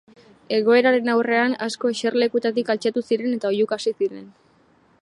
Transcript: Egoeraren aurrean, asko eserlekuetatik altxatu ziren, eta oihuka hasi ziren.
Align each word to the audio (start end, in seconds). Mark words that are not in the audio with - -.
Egoeraren 0.55 1.11
aurrean, 1.13 1.53
asko 1.67 1.91
eserlekuetatik 1.97 2.73
altxatu 2.77 3.05
ziren, 3.11 3.39
eta 3.39 3.53
oihuka 3.53 3.81
hasi 3.81 3.97
ziren. 3.99 4.27